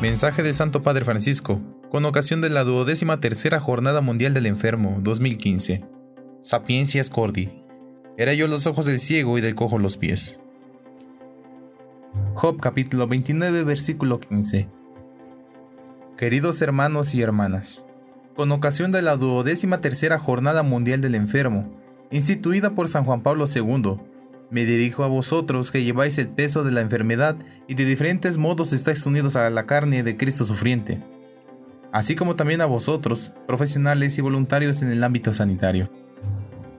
Mensaje 0.00 0.42
del 0.42 0.54
Santo 0.54 0.82
Padre 0.82 1.04
Francisco, 1.04 1.60
con 1.90 2.06
ocasión 2.06 2.40
de 2.40 2.48
la 2.48 2.64
duodécima 2.64 3.20
tercera 3.20 3.60
Jornada 3.60 4.00
Mundial 4.00 4.32
del 4.32 4.46
Enfermo 4.46 4.98
2015. 5.02 5.84
Sapiencias 6.40 7.10
Cordi. 7.10 7.50
Era 8.16 8.32
yo 8.32 8.46
los 8.46 8.66
ojos 8.66 8.86
del 8.86 8.98
ciego 8.98 9.36
y 9.36 9.42
del 9.42 9.54
cojo 9.54 9.78
los 9.78 9.98
pies. 9.98 10.40
Job 12.32 12.58
capítulo 12.62 13.08
29 13.08 13.62
versículo 13.64 14.20
15. 14.20 14.70
Queridos 16.16 16.62
hermanos 16.62 17.14
y 17.14 17.20
hermanas, 17.20 17.84
con 18.34 18.52
ocasión 18.52 18.92
de 18.92 19.02
la 19.02 19.16
duodécima 19.16 19.82
tercera 19.82 20.18
Jornada 20.18 20.62
Mundial 20.62 21.02
del 21.02 21.14
Enfermo, 21.14 21.78
instituida 22.10 22.70
por 22.74 22.88
San 22.88 23.04
Juan 23.04 23.22
Pablo 23.22 23.44
II, 23.54 23.98
me 24.50 24.64
dirijo 24.64 25.04
a 25.04 25.08
vosotros 25.08 25.70
que 25.70 25.84
lleváis 25.84 26.18
el 26.18 26.28
peso 26.28 26.64
de 26.64 26.72
la 26.72 26.80
enfermedad 26.80 27.36
y 27.68 27.74
de 27.74 27.84
diferentes 27.84 28.36
modos 28.36 28.72
estáis 28.72 29.06
unidos 29.06 29.36
a 29.36 29.48
la 29.50 29.66
carne 29.66 30.02
de 30.02 30.16
Cristo 30.16 30.44
sufriente, 30.44 31.02
así 31.92 32.16
como 32.16 32.36
también 32.36 32.60
a 32.60 32.66
vosotros, 32.66 33.30
profesionales 33.46 34.18
y 34.18 34.22
voluntarios 34.22 34.82
en 34.82 34.90
el 34.90 35.04
ámbito 35.04 35.32
sanitario. 35.32 35.90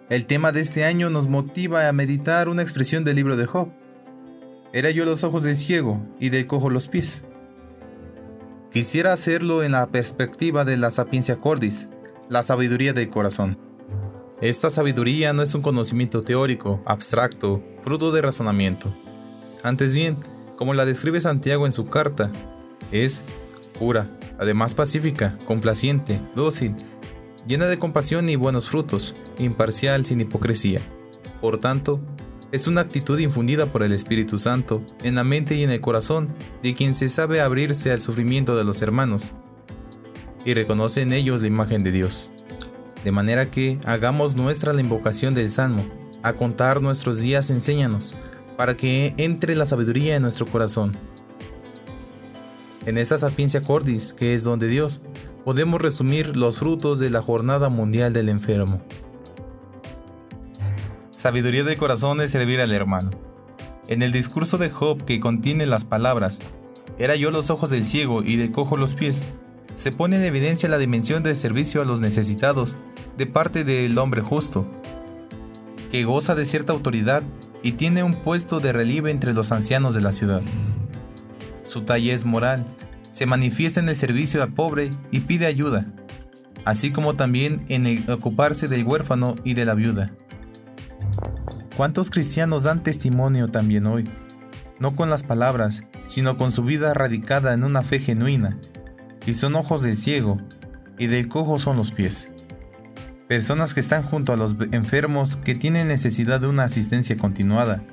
El 0.10 0.26
tema 0.26 0.52
de 0.52 0.60
este 0.60 0.84
año 0.84 1.10
nos 1.10 1.30
motiva 1.30 1.88
a 1.88 1.94
meditar 1.94 2.50
una 2.50 2.62
expresión 2.62 3.06
del 3.06 3.16
libro 3.16 3.38
de 3.38 3.46
Job. 3.46 3.70
Era 4.74 4.92
yo 4.92 5.06
los 5.06 5.24
ojos 5.24 5.44
del 5.44 5.56
ciego 5.56 6.06
y 6.20 6.30
del 6.30 6.48
cojo 6.48 6.70
los 6.70 6.90
pies. 6.90 7.26
Quisiera 8.72 9.14
hacerlo 9.14 9.64
en 9.64 9.72
la 9.72 9.88
perspectiva 9.88 10.66
de 10.66 10.76
la 10.76 10.92
sapiencia 10.92 11.38
cordis, 11.38 11.88
la 12.30 12.44
sabiduría 12.44 12.92
del 12.92 13.10
corazón. 13.10 13.58
Esta 14.42 14.72
sabiduría 14.72 15.34
no 15.34 15.44
es 15.44 15.54
un 15.54 15.62
conocimiento 15.62 16.22
teórico, 16.22 16.82
abstracto, 16.88 17.62
fruto 17.84 18.12
de 18.12 18.24
razonamiento. 18.24 18.92
Antes 19.62 19.94
bien, 19.94 20.18
como 20.58 20.74
la 20.74 20.84
describe 20.84 21.22
Santiago 21.22 21.68
en 21.68 21.74
su 21.74 21.92
carta, 21.92 22.32
es 22.92 23.24
pura, 23.78 24.10
además 24.40 24.74
pacífica, 24.74 25.38
complaciente, 25.46 26.20
dócil, 26.36 26.74
llena 27.46 27.68
de 27.68 27.78
compasión 27.78 28.30
y 28.30 28.36
buenos 28.36 28.68
frutos, 28.68 29.14
imparcial 29.38 30.08
sin 30.08 30.22
hipocresía. 30.22 30.82
Por 31.40 31.60
tanto, 31.60 32.02
es 32.52 32.66
una 32.66 32.82
actitud 32.82 33.20
infundida 33.20 33.68
por 33.68 33.84
el 33.84 33.92
Espíritu 33.92 34.40
Santo 34.40 34.82
en 35.04 35.14
la 35.14 35.24
mente 35.24 35.54
y 35.54 35.62
en 35.62 35.70
el 35.70 35.82
corazón 35.82 36.30
de 36.64 36.74
quien 36.74 36.96
se 36.96 37.10
sabe 37.10 37.42
abrirse 37.42 37.92
al 37.92 38.02
sufrimiento 38.02 38.58
de 38.58 38.64
los 38.64 38.82
hermanos 38.82 39.34
y 40.46 40.56
reconoce 40.56 41.02
en 41.02 41.14
ellos 41.14 41.42
la 41.42 41.48
imagen 41.48 41.84
de 41.84 41.92
Dios 41.92 42.34
de 43.04 43.12
manera 43.12 43.50
que 43.50 43.80
hagamos 43.86 44.36
nuestra 44.36 44.74
la 44.74 44.82
invocación 44.82 45.34
del 45.34 45.50
Salmo, 45.50 45.84
a 46.24 46.34
contar 46.34 46.82
nuestros 46.82 47.18
días 47.18 47.50
enséñanos, 47.50 48.16
para 48.58 48.78
que 48.78 49.14
entre 49.18 49.56
la 49.56 49.66
sabiduría 49.66 50.16
en 50.16 50.22
nuestro 50.22 50.46
corazón. 50.46 50.96
En 52.86 52.98
esta 52.98 53.18
sapiencia 53.18 53.62
cordis, 53.62 54.14
que 54.14 54.34
es 54.34 54.44
donde 54.44 54.68
Dios, 54.68 55.02
podemos 55.44 55.82
resumir 55.82 56.36
los 56.36 56.60
frutos 56.60 57.00
de 57.00 57.10
la 57.10 57.22
Jornada 57.22 57.70
Mundial 57.70 58.14
del 58.14 58.30
Enfermo. 58.30 58.82
Sabiduría 61.10 61.64
del 61.64 61.78
corazón 61.78 62.22
es 62.22 62.32
servir 62.32 62.62
al 62.62 62.72
hermano. 62.72 63.12
En 63.88 64.02
el 64.02 64.12
discurso 64.12 64.58
de 64.58 64.70
Job 64.70 65.04
que 65.06 65.20
contiene 65.20 65.66
las 65.66 65.86
palabras, 65.86 66.40
era 66.98 67.16
yo 67.16 67.32
los 67.32 67.50
ojos 67.50 67.70
del 67.70 67.84
ciego 67.84 68.24
y 68.24 68.36
del 68.36 68.52
cojo 68.52 68.78
los 68.78 68.96
pies, 68.96 69.28
se 69.76 69.92
pone 69.92 70.18
en 70.18 70.24
evidencia 70.24 70.70
la 70.70 70.78
dimensión 70.78 71.24
del 71.24 71.36
servicio 71.36 71.82
a 71.82 71.86
los 71.86 72.02
necesitados 72.02 72.78
de 73.18 73.28
parte 73.28 73.64
del 73.64 73.98
hombre 73.98 74.22
justo, 74.22 74.68
que 75.92 76.04
goza 76.04 76.36
de 76.36 76.46
cierta 76.46 76.74
autoridad 76.74 77.24
y 77.64 77.74
tiene 77.74 78.04
un 78.04 78.16
puesto 78.16 78.60
de 78.60 78.72
relieve 78.72 79.12
entre 79.12 79.34
los 79.34 79.52
ancianos 79.52 79.94
de 79.94 80.02
la 80.02 80.12
ciudad. 80.12 80.42
Su 81.66 81.82
talla 81.82 82.14
es 82.14 82.26
moral, 82.26 82.66
se 83.12 83.26
manifiesta 83.26 83.80
en 83.80 83.90
el 83.90 83.96
servicio 83.96 84.42
al 84.42 84.54
pobre 84.54 84.90
y 85.12 85.22
pide 85.22 85.46
ayuda, 85.46 85.86
así 86.66 86.92
como 86.92 87.16
también 87.16 87.64
en 87.68 88.10
ocuparse 88.10 88.68
del 88.68 88.84
huérfano 88.86 89.36
y 89.44 89.54
de 89.54 89.66
la 89.66 89.74
viuda. 89.74 90.14
¿Cuántos 91.78 92.10
cristianos 92.10 92.64
dan 92.64 92.84
testimonio 92.84 93.50
también 93.50 93.88
hoy? 93.88 94.10
No 94.80 94.96
con 94.96 95.10
las 95.10 95.24
palabras, 95.24 95.84
sino 96.06 96.38
con 96.38 96.52
su 96.52 96.64
vida 96.64 96.94
radicada 96.94 97.54
en 97.54 97.64
una 97.64 97.84
fe 97.84 98.00
genuina, 98.00 98.58
y 99.26 99.34
son 99.34 99.56
ojos 99.56 99.84
del 99.84 99.96
ciego, 99.96 100.38
y 100.98 101.08
del 101.08 101.28
cojo 101.28 101.58
son 101.58 101.78
los 101.78 101.92
pies. 101.92 102.32
Personas 103.28 103.74
que 103.74 103.80
están 103.80 104.04
junto 104.04 104.34
a 104.34 104.38
los 104.38 104.56
enfermos 104.72 105.36
que 105.36 105.56
tienen 105.56 105.88
necesidad 105.88 106.40
de 106.40 106.48
una 106.48 106.64
asistencia 106.64 107.18
continuada, 107.18 107.84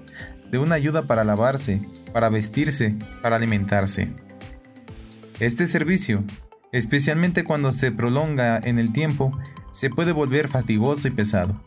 de 0.51 0.59
una 0.59 0.75
ayuda 0.75 1.07
para 1.07 1.25
lavarse, 1.25 1.81
para 2.13 2.29
vestirse, 2.29 2.97
para 3.23 3.37
alimentarse. 3.37 4.13
Este 5.39 5.67
servicio, 5.67 6.25
especialmente 6.73 7.45
cuando 7.45 7.73
se 7.73 7.93
prolonga 7.93 8.59
en 8.59 8.79
el 8.79 8.93
tiempo, 8.93 9.39
se 9.73 9.91
puede 9.91 10.13
volver 10.13 10.49
fatigoso 10.49 11.09
y 11.09 11.13
pesado. 11.13 11.63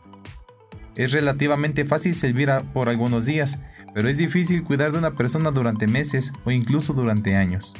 Es 0.94 1.12
relativamente 1.12 1.84
fácil 1.86 2.14
servir 2.14 2.50
por 2.74 2.90
algunos 2.90 3.24
días, 3.24 3.58
pero 3.94 4.08
es 4.08 4.18
difícil 4.18 4.62
cuidar 4.62 4.92
de 4.92 4.98
una 4.98 5.14
persona 5.14 5.50
durante 5.50 5.86
meses 5.86 6.32
o 6.44 6.50
incluso 6.50 6.92
durante 6.92 7.36
años 7.36 7.74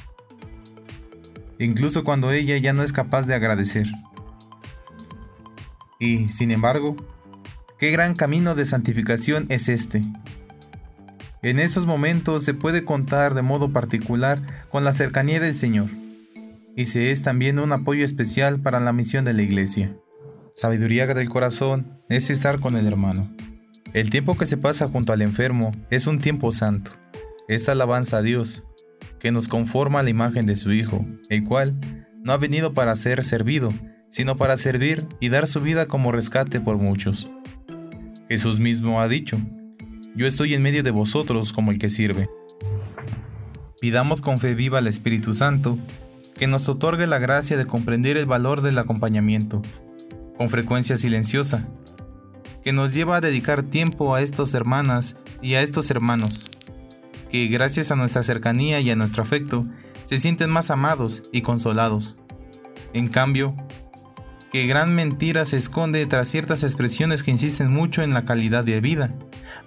incluso 1.64 2.04
cuando 2.04 2.32
ella 2.32 2.56
ya 2.56 2.72
no 2.72 2.82
es 2.82 2.92
capaz 2.92 3.26
de 3.26 3.34
agradecer. 3.34 3.86
Y, 5.98 6.28
sin 6.28 6.50
embargo, 6.50 6.96
qué 7.78 7.90
gran 7.90 8.14
camino 8.14 8.54
de 8.54 8.64
santificación 8.64 9.46
es 9.48 9.68
este. 9.68 10.02
En 11.42 11.58
esos 11.58 11.86
momentos 11.86 12.44
se 12.44 12.54
puede 12.54 12.84
contar 12.84 13.34
de 13.34 13.42
modo 13.42 13.72
particular 13.72 14.66
con 14.70 14.84
la 14.84 14.92
cercanía 14.92 15.40
del 15.40 15.54
Señor, 15.54 15.90
y 16.76 16.86
se 16.86 17.10
es 17.10 17.22
también 17.22 17.58
un 17.58 17.72
apoyo 17.72 18.04
especial 18.04 18.60
para 18.60 18.80
la 18.80 18.92
misión 18.92 19.24
de 19.24 19.34
la 19.34 19.42
Iglesia. 19.42 19.96
Sabiduría 20.54 21.06
del 21.06 21.28
corazón 21.28 22.00
es 22.08 22.30
estar 22.30 22.60
con 22.60 22.76
el 22.76 22.86
hermano. 22.86 23.34
El 23.92 24.10
tiempo 24.10 24.36
que 24.36 24.46
se 24.46 24.56
pasa 24.56 24.88
junto 24.88 25.12
al 25.12 25.22
enfermo 25.22 25.72
es 25.90 26.06
un 26.06 26.18
tiempo 26.18 26.52
santo, 26.52 26.92
es 27.48 27.68
alabanza 27.68 28.18
a 28.18 28.22
Dios, 28.22 28.62
que 29.22 29.30
nos 29.30 29.46
conforma 29.46 30.00
a 30.00 30.02
la 30.02 30.10
imagen 30.10 30.46
de 30.46 30.56
su 30.56 30.72
Hijo, 30.72 31.06
el 31.28 31.44
cual 31.44 31.78
no 32.24 32.32
ha 32.32 32.38
venido 32.38 32.74
para 32.74 32.96
ser 32.96 33.22
servido, 33.22 33.72
sino 34.10 34.36
para 34.36 34.56
servir 34.56 35.06
y 35.20 35.28
dar 35.28 35.46
su 35.46 35.60
vida 35.60 35.86
como 35.86 36.10
rescate 36.10 36.60
por 36.60 36.76
muchos. 36.76 37.30
Jesús 38.28 38.58
mismo 38.58 39.00
ha 39.00 39.06
dicho, 39.06 39.38
yo 40.16 40.26
estoy 40.26 40.54
en 40.54 40.62
medio 40.64 40.82
de 40.82 40.90
vosotros 40.90 41.52
como 41.52 41.70
el 41.70 41.78
que 41.78 41.88
sirve. 41.88 42.28
Pidamos 43.80 44.22
con 44.22 44.40
fe 44.40 44.56
viva 44.56 44.78
al 44.78 44.88
Espíritu 44.88 45.34
Santo, 45.34 45.78
que 46.34 46.48
nos 46.48 46.68
otorgue 46.68 47.06
la 47.06 47.20
gracia 47.20 47.56
de 47.56 47.64
comprender 47.64 48.16
el 48.16 48.26
valor 48.26 48.60
del 48.60 48.76
acompañamiento, 48.76 49.62
con 50.36 50.50
frecuencia 50.50 50.96
silenciosa, 50.96 51.68
que 52.64 52.72
nos 52.72 52.92
lleva 52.92 53.18
a 53.18 53.20
dedicar 53.20 53.62
tiempo 53.62 54.16
a 54.16 54.20
estas 54.20 54.52
hermanas 54.54 55.14
y 55.40 55.54
a 55.54 55.62
estos 55.62 55.92
hermanos, 55.92 56.50
que 57.32 57.46
gracias 57.46 57.90
a 57.90 57.96
nuestra 57.96 58.22
cercanía 58.22 58.80
y 58.80 58.90
a 58.90 58.96
nuestro 58.96 59.22
afecto 59.22 59.66
se 60.04 60.18
sienten 60.18 60.50
más 60.50 60.70
amados 60.70 61.22
y 61.32 61.40
consolados. 61.40 62.18
En 62.92 63.08
cambio, 63.08 63.56
que 64.52 64.66
gran 64.66 64.94
mentira 64.94 65.46
se 65.46 65.56
esconde 65.56 66.04
tras 66.04 66.28
ciertas 66.28 66.62
expresiones 66.62 67.22
que 67.22 67.30
insisten 67.30 67.72
mucho 67.72 68.02
en 68.02 68.12
la 68.12 68.26
calidad 68.26 68.64
de 68.64 68.82
vida, 68.82 69.14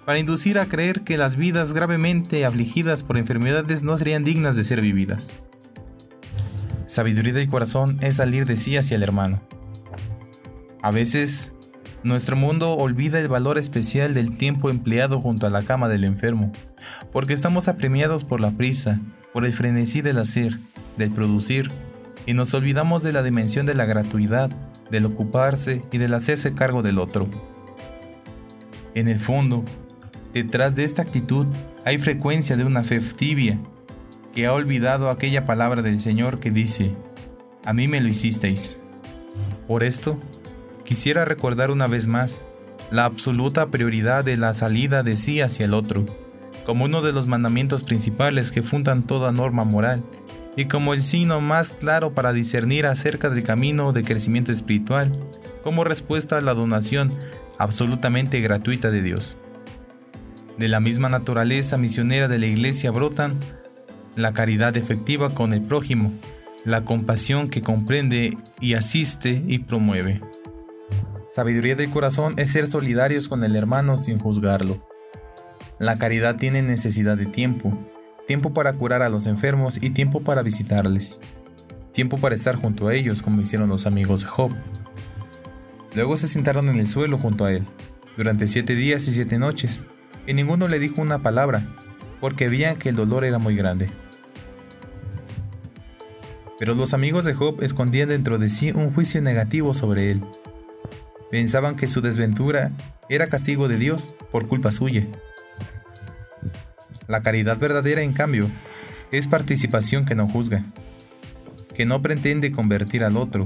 para 0.04 0.20
inducir 0.20 0.60
a 0.60 0.66
creer 0.66 1.00
que 1.00 1.18
las 1.18 1.34
vidas 1.34 1.72
gravemente 1.72 2.46
afligidas 2.46 3.02
por 3.02 3.18
enfermedades 3.18 3.82
no 3.82 3.98
serían 3.98 4.22
dignas 4.22 4.54
de 4.54 4.62
ser 4.62 4.80
vividas. 4.80 5.34
Sabiduría 6.86 7.32
del 7.32 7.48
corazón 7.48 7.98
es 8.00 8.14
salir 8.14 8.46
de 8.46 8.56
sí 8.56 8.76
hacia 8.76 8.94
el 8.94 9.02
hermano. 9.02 9.42
A 10.82 10.92
veces, 10.92 11.52
nuestro 12.06 12.36
mundo 12.36 12.74
olvida 12.74 13.18
el 13.18 13.26
valor 13.26 13.58
especial 13.58 14.14
del 14.14 14.36
tiempo 14.36 14.70
empleado 14.70 15.20
junto 15.20 15.46
a 15.46 15.50
la 15.50 15.62
cama 15.62 15.88
del 15.88 16.04
enfermo, 16.04 16.52
porque 17.12 17.32
estamos 17.32 17.66
apremiados 17.66 18.22
por 18.22 18.40
la 18.40 18.52
prisa, 18.52 19.00
por 19.32 19.44
el 19.44 19.52
frenesí 19.52 20.02
del 20.02 20.18
hacer, 20.18 20.58
del 20.96 21.10
producir, 21.10 21.70
y 22.24 22.32
nos 22.32 22.54
olvidamos 22.54 23.02
de 23.02 23.12
la 23.12 23.24
dimensión 23.24 23.66
de 23.66 23.74
la 23.74 23.86
gratuidad, 23.86 24.50
del 24.90 25.04
ocuparse 25.04 25.82
y 25.90 25.98
del 25.98 26.14
hacerse 26.14 26.54
cargo 26.54 26.82
del 26.82 27.00
otro. 27.00 27.28
En 28.94 29.08
el 29.08 29.18
fondo, 29.18 29.64
detrás 30.32 30.76
de 30.76 30.84
esta 30.84 31.02
actitud 31.02 31.46
hay 31.84 31.98
frecuencia 31.98 32.56
de 32.56 32.64
una 32.64 32.84
fe 32.84 33.00
tibia, 33.00 33.58
que 34.32 34.46
ha 34.46 34.52
olvidado 34.52 35.10
aquella 35.10 35.44
palabra 35.44 35.82
del 35.82 35.98
Señor 35.98 36.38
que 36.38 36.52
dice, 36.52 36.94
a 37.64 37.72
mí 37.72 37.88
me 37.88 38.00
lo 38.00 38.08
hicisteis. 38.08 38.80
Por 39.66 39.82
esto, 39.82 40.20
quisiera 40.86 41.26
recordar 41.26 41.70
una 41.70 41.86
vez 41.86 42.06
más 42.06 42.42
la 42.90 43.04
absoluta 43.04 43.66
prioridad 43.66 44.24
de 44.24 44.38
la 44.38 44.54
salida 44.54 45.02
de 45.02 45.16
sí 45.16 45.42
hacia 45.42 45.66
el 45.66 45.74
otro 45.74 46.06
como 46.66 46.84
uno 46.84 47.00
de 47.00 47.12
los 47.12 47.28
mandamientos 47.28 47.84
principales 47.84 48.50
que 48.50 48.62
fundan 48.62 49.04
toda 49.04 49.30
norma 49.30 49.64
moral, 49.64 50.02
y 50.56 50.64
como 50.64 50.94
el 50.94 51.00
signo 51.00 51.40
más 51.40 51.72
claro 51.72 52.12
para 52.12 52.32
discernir 52.32 52.86
acerca 52.86 53.30
del 53.30 53.44
camino 53.44 53.92
de 53.92 54.02
crecimiento 54.02 54.50
espiritual, 54.50 55.12
como 55.62 55.84
respuesta 55.84 56.38
a 56.38 56.40
la 56.40 56.54
donación 56.54 57.14
absolutamente 57.58 58.40
gratuita 58.40 58.90
de 58.90 59.02
Dios. 59.02 59.38
De 60.58 60.68
la 60.68 60.80
misma 60.80 61.08
naturaleza 61.08 61.78
misionera 61.78 62.26
de 62.26 62.38
la 62.38 62.46
Iglesia 62.46 62.90
brotan 62.90 63.38
la 64.16 64.32
caridad 64.32 64.76
efectiva 64.76 65.34
con 65.34 65.52
el 65.52 65.62
prójimo, 65.62 66.12
la 66.64 66.84
compasión 66.84 67.48
que 67.48 67.62
comprende 67.62 68.36
y 68.60 68.74
asiste 68.74 69.44
y 69.46 69.60
promueve. 69.60 70.20
Sabiduría 71.36 71.76
del 71.76 71.90
corazón 71.90 72.32
es 72.38 72.50
ser 72.50 72.66
solidarios 72.66 73.28
con 73.28 73.44
el 73.44 73.56
hermano 73.56 73.98
sin 73.98 74.18
juzgarlo. 74.18 74.82
La 75.78 75.96
caridad 75.96 76.36
tiene 76.36 76.62
necesidad 76.62 77.18
de 77.18 77.26
tiempo, 77.26 77.78
tiempo 78.26 78.54
para 78.54 78.72
curar 78.72 79.02
a 79.02 79.10
los 79.10 79.26
enfermos 79.26 79.76
y 79.82 79.90
tiempo 79.90 80.22
para 80.22 80.40
visitarles, 80.40 81.20
tiempo 81.92 82.16
para 82.16 82.34
estar 82.34 82.56
junto 82.56 82.88
a 82.88 82.94
ellos 82.94 83.20
como 83.20 83.42
hicieron 83.42 83.68
los 83.68 83.84
amigos 83.84 84.22
de 84.22 84.28
Job. 84.28 84.50
Luego 85.94 86.16
se 86.16 86.26
sentaron 86.26 86.70
en 86.70 86.80
el 86.80 86.86
suelo 86.86 87.18
junto 87.18 87.44
a 87.44 87.52
él, 87.52 87.66
durante 88.16 88.48
siete 88.48 88.74
días 88.74 89.06
y 89.06 89.12
siete 89.12 89.38
noches, 89.38 89.82
y 90.26 90.32
ninguno 90.32 90.68
le 90.68 90.78
dijo 90.78 91.02
una 91.02 91.18
palabra, 91.22 91.76
porque 92.18 92.48
veían 92.48 92.78
que 92.78 92.88
el 92.88 92.96
dolor 92.96 93.26
era 93.26 93.38
muy 93.38 93.54
grande. 93.54 93.90
Pero 96.58 96.74
los 96.74 96.94
amigos 96.94 97.26
de 97.26 97.34
Job 97.34 97.62
escondían 97.62 98.08
dentro 98.08 98.38
de 98.38 98.48
sí 98.48 98.72
un 98.74 98.94
juicio 98.94 99.20
negativo 99.20 99.74
sobre 99.74 100.12
él. 100.12 100.22
Pensaban 101.30 101.74
que 101.76 101.88
su 101.88 102.00
desventura 102.00 102.70
era 103.08 103.28
castigo 103.28 103.68
de 103.68 103.78
Dios 103.78 104.14
por 104.30 104.46
culpa 104.46 104.70
suya. 104.70 105.06
La 107.08 107.22
caridad 107.22 107.58
verdadera, 107.58 108.02
en 108.02 108.12
cambio, 108.12 108.48
es 109.10 109.26
participación 109.26 110.04
que 110.04 110.14
no 110.14 110.28
juzga, 110.28 110.64
que 111.74 111.84
no 111.84 112.02
pretende 112.02 112.52
convertir 112.52 113.04
al 113.04 113.16
otro. 113.16 113.44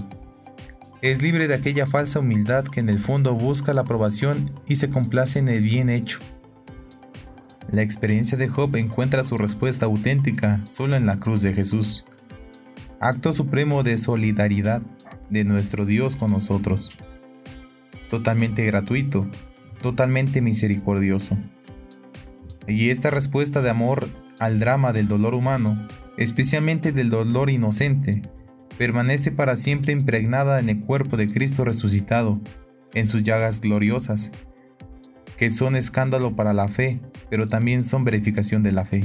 Es 1.03 1.23
libre 1.23 1.49
de 1.49 1.55
aquella 1.55 1.87
falsa 1.87 2.21
humildad 2.21 2.65
que 2.65 2.81
en 2.81 2.91
el 2.91 2.99
fondo 2.99 3.35
busca 3.35 3.73
la 3.73 3.83
aprobación 3.83 4.51
y 4.67 4.77
se 4.77 4.91
complace 4.91 5.39
en 5.39 5.49
el 5.49 5.63
bien 5.63 5.89
hecho. 5.89 6.19
La 7.71 7.83
experiencia 7.83 8.37
de 8.37 8.49
Job 8.49 8.77
encuentra 8.77 9.25
su 9.25 9.39
respuesta 9.39 9.87
auténtica 9.87 10.61
solo 10.67 10.97
en 10.97 11.07
la 11.07 11.19
cruz 11.19 11.41
de 11.41 11.55
Jesús, 11.55 12.05
acto 13.01 13.33
supremo 13.33 13.83
de 13.83 13.97
solidaridad 13.97 14.83
de 15.31 15.45
nuestro 15.45 15.87
Dios 15.87 16.17
con 16.17 16.33
nosotros 16.33 16.99
totalmente 18.11 18.67
gratuito, 18.67 19.27
totalmente 19.81 20.43
misericordioso. 20.43 21.39
Y 22.67 22.91
esta 22.91 23.09
respuesta 23.11 23.63
de 23.63 23.71
amor 23.71 24.09
al 24.39 24.59
drama 24.59 24.93
del 24.93 25.09
dolor 25.09 25.35
humano, 25.35 25.89
especialmente 26.19 26.93
del 26.93 27.09
dolor 27.09 27.49
inocente, 27.49 28.23
permanece 28.77 29.31
para 29.33 29.57
siempre 29.57 29.93
impregnada 29.93 30.61
en 30.61 30.69
el 30.69 30.81
cuerpo 30.81 31.17
de 31.17 31.29
Cristo 31.29 31.65
resucitado, 31.65 32.41
en 32.95 33.09
sus 33.09 33.23
llagas 33.23 33.61
gloriosas, 33.61 34.31
que 35.37 35.51
son 35.51 35.77
escándalo 35.77 36.37
para 36.37 36.53
la 36.53 36.69
fe, 36.69 37.01
pero 37.31 37.47
también 37.47 37.83
son 37.83 38.05
verificación 38.05 38.63
de 38.63 38.73
la 38.73 38.85
fe. 38.85 39.05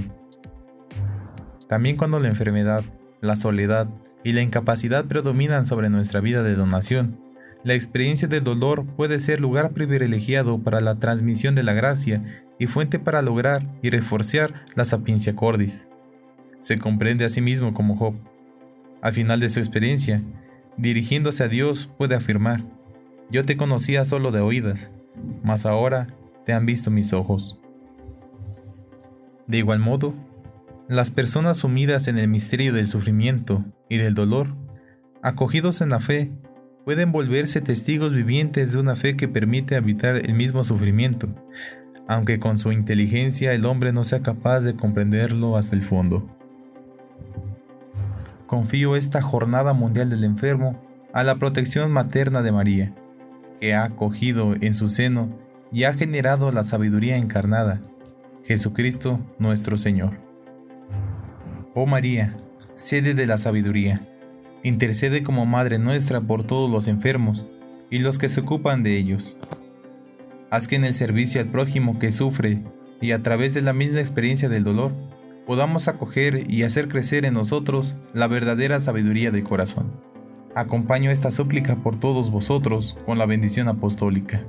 También 1.68 1.98
cuando 1.98 2.19
la 2.19 2.28
enfermedad, 2.28 2.84
la 3.22 3.36
soledad 3.36 3.90
y 4.24 4.34
la 4.34 4.42
incapacidad 4.42 5.06
predominan 5.06 5.66
sobre 5.66 5.90
nuestra 5.90 6.19
vida 6.19 6.44
de 6.44 6.56
donación, 6.56 7.19
la 7.66 7.74
experiencia 7.74 8.28
de 8.28 8.42
dolor 8.42 8.86
puede 8.86 9.18
ser 9.18 9.42
lugar 9.42 9.74
privilegiado 9.74 10.60
para 10.60 10.82
la 10.82 11.00
transmisión 11.00 11.56
de 11.56 11.64
la 11.64 11.74
gracia 11.74 12.46
y 12.60 12.68
fuente 12.68 13.00
para 13.00 13.24
lograr 13.24 13.68
y 13.82 13.90
reforzar 13.90 14.66
la 14.76 14.86
sapiencia 14.86 15.36
cordis. 15.36 15.88
Se 16.60 16.78
comprende 16.78 17.26
a 17.26 17.30
sí 17.30 17.42
mismo 17.42 17.74
como 17.74 17.98
Job. 17.98 18.14
Al 19.02 19.14
final 19.14 19.40
de 19.40 19.50
su 19.50 19.60
experiencia, 19.60 20.22
dirigiéndose 20.78 21.44
a 21.44 21.48
Dios, 21.48 21.90
puede 21.98 22.14
afirmar, 22.14 22.64
yo 23.32 23.44
te 23.44 23.58
conocía 23.58 24.06
solo 24.06 24.32
de 24.32 24.42
oídas, 24.42 24.92
mas 25.44 25.66
ahora 25.66 26.06
te 26.46 26.54
han 26.54 26.68
visto 26.68 26.92
mis 26.92 27.14
ojos. 27.14 27.62
De 29.48 29.58
igual 29.58 29.80
modo, 29.80 30.14
las 30.88 31.10
personas 31.10 31.58
sumidas 31.58 32.08
en 32.08 32.20
el 32.20 32.28
misterio 32.28 32.74
del 32.74 32.88
sufrimiento 32.88 33.66
y 33.90 33.98
del 33.98 34.14
dolor, 34.14 34.56
acogidos 35.24 35.82
en 35.82 35.90
la 35.90 36.00
fe, 36.00 36.32
pueden 36.86 37.12
volverse 37.12 37.62
testigos 37.62 38.14
vivientes 38.14 38.72
de 38.72 38.80
una 38.80 38.96
fe 38.96 39.18
que 39.18 39.28
permite 39.28 39.76
habitar 39.76 40.18
el 40.18 40.36
mismo 40.36 40.64
sufrimiento, 40.64 41.28
aunque 42.08 42.40
con 42.40 42.60
su 42.60 42.72
inteligencia 42.72 43.54
el 43.54 43.66
hombre 43.66 43.92
no 43.92 44.04
sea 44.04 44.22
capaz 44.22 44.62
de 44.62 44.76
comprenderlo 44.76 45.58
hasta 45.58 45.76
el 45.76 45.82
fondo. 45.82 46.30
Confío 48.46 48.96
esta 48.96 49.24
jornada 49.24 49.74
mundial 49.74 50.12
del 50.12 50.24
enfermo 50.24 50.80
a 51.12 51.24
la 51.24 51.36
protección 51.36 51.92
materna 51.92 52.44
de 52.44 52.52
María, 52.52 52.94
que 53.60 53.74
ha 53.74 53.84
acogido 53.84 54.54
en 54.62 54.76
su 54.76 54.88
seno 54.88 55.36
y 55.72 55.86
ha 55.86 55.94
generado 55.96 56.52
la 56.52 56.64
sabiduría 56.64 57.18
encarnada, 57.18 57.82
Jesucristo 58.44 59.20
nuestro 59.40 59.80
Señor. 59.80 60.20
Oh 61.74 61.88
María, 61.88 62.38
sede 62.76 63.16
de 63.16 63.26
la 63.26 63.40
sabiduría, 63.40 64.08
intercede 64.66 65.22
como 65.22 65.46
Madre 65.46 65.78
nuestra 65.78 66.22
por 66.22 66.44
todos 66.44 66.72
los 66.72 66.88
enfermos 66.88 67.46
y 67.92 68.00
los 68.00 68.18
que 68.18 68.30
se 68.30 68.42
ocupan 68.42 68.82
de 68.82 68.98
ellos. 68.98 69.38
Haz 70.50 70.68
que 70.68 70.76
en 70.76 70.86
el 70.86 70.96
servicio 70.96 71.40
al 71.40 71.48
prójimo 71.48 72.00
que 72.00 72.12
sufre 72.12 72.64
y 73.00 73.12
a 73.12 73.22
través 73.22 73.54
de 73.54 73.62
la 73.62 73.74
misma 73.74 74.00
experiencia 74.00 74.50
del 74.50 74.64
dolor, 74.64 74.92
podamos 75.46 75.88
acoger 75.88 76.50
y 76.50 76.64
hacer 76.64 76.88
crecer 76.88 77.26
en 77.26 77.36
nosotros 77.36 77.94
la 78.14 78.26
verdadera 78.26 78.80
sabiduría 78.80 79.30
del 79.30 79.44
corazón. 79.44 79.92
Acompaño 80.56 81.12
esta 81.12 81.30
súplica 81.30 81.76
por 81.76 82.00
todos 82.00 82.32
vosotros 82.32 82.98
con 83.06 83.20
la 83.20 83.28
bendición 83.28 83.68
apostólica. 83.68 84.44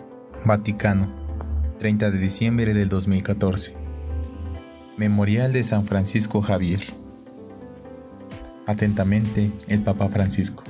Vaticano, 0.47 1.13
30 1.79 2.11
de 2.11 2.19
diciembre 2.19 2.73
del 2.73 2.89
2014. 2.89 3.77
Memorial 4.97 5.53
de 5.53 5.63
San 5.63 5.85
Francisco 5.85 6.41
Javier. 6.41 6.81
Atentamente, 8.67 9.53
el 9.69 9.81
Papa 9.83 10.09
Francisco. 10.09 10.65